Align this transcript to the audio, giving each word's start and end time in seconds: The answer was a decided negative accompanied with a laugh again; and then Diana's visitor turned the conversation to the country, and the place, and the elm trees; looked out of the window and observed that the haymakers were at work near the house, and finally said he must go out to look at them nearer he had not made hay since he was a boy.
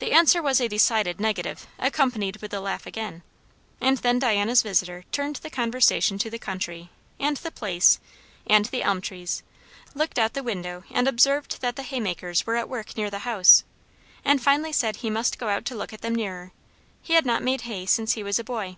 The 0.00 0.10
answer 0.10 0.42
was 0.42 0.60
a 0.60 0.66
decided 0.68 1.20
negative 1.20 1.68
accompanied 1.78 2.38
with 2.42 2.52
a 2.52 2.58
laugh 2.58 2.84
again; 2.84 3.22
and 3.80 3.96
then 3.98 4.18
Diana's 4.18 4.62
visitor 4.64 5.04
turned 5.12 5.36
the 5.36 5.50
conversation 5.50 6.18
to 6.18 6.28
the 6.28 6.36
country, 6.40 6.90
and 7.20 7.36
the 7.36 7.52
place, 7.52 8.00
and 8.48 8.64
the 8.64 8.82
elm 8.82 9.00
trees; 9.00 9.44
looked 9.94 10.18
out 10.18 10.30
of 10.30 10.32
the 10.32 10.42
window 10.42 10.82
and 10.90 11.06
observed 11.06 11.60
that 11.60 11.76
the 11.76 11.84
haymakers 11.84 12.44
were 12.44 12.56
at 12.56 12.68
work 12.68 12.96
near 12.96 13.08
the 13.08 13.20
house, 13.20 13.62
and 14.24 14.42
finally 14.42 14.72
said 14.72 14.96
he 14.96 15.10
must 15.10 15.38
go 15.38 15.46
out 15.48 15.64
to 15.66 15.76
look 15.76 15.92
at 15.92 16.00
them 16.00 16.16
nearer 16.16 16.50
he 17.00 17.12
had 17.12 17.24
not 17.24 17.40
made 17.40 17.60
hay 17.60 17.86
since 17.86 18.14
he 18.14 18.24
was 18.24 18.40
a 18.40 18.42
boy. 18.42 18.76